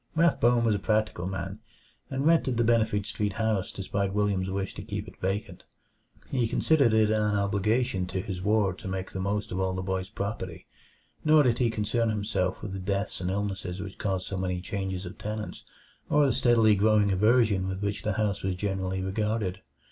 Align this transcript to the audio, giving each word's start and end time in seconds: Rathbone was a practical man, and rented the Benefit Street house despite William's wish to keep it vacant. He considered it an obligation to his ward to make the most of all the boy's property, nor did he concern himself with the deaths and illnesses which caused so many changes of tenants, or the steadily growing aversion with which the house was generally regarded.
Rathbone 0.15 0.63
was 0.63 0.73
a 0.73 0.79
practical 0.79 1.27
man, 1.27 1.59
and 2.09 2.25
rented 2.25 2.57
the 2.57 2.63
Benefit 2.63 3.05
Street 3.05 3.33
house 3.33 3.71
despite 3.71 4.15
William's 4.15 4.49
wish 4.49 4.73
to 4.73 4.81
keep 4.81 5.07
it 5.07 5.21
vacant. 5.21 5.63
He 6.31 6.47
considered 6.47 6.91
it 6.91 7.11
an 7.11 7.35
obligation 7.35 8.07
to 8.07 8.19
his 8.19 8.41
ward 8.41 8.79
to 8.79 8.87
make 8.87 9.11
the 9.11 9.19
most 9.19 9.51
of 9.51 9.59
all 9.59 9.75
the 9.75 9.83
boy's 9.83 10.09
property, 10.09 10.65
nor 11.23 11.43
did 11.43 11.59
he 11.59 11.69
concern 11.69 12.09
himself 12.09 12.63
with 12.63 12.71
the 12.73 12.79
deaths 12.79 13.21
and 13.21 13.29
illnesses 13.29 13.79
which 13.79 13.99
caused 13.99 14.25
so 14.25 14.37
many 14.37 14.59
changes 14.59 15.05
of 15.05 15.19
tenants, 15.19 15.63
or 16.09 16.25
the 16.25 16.33
steadily 16.33 16.73
growing 16.75 17.11
aversion 17.11 17.67
with 17.67 17.83
which 17.83 18.01
the 18.01 18.13
house 18.13 18.41
was 18.41 18.55
generally 18.55 19.03
regarded. 19.03 19.61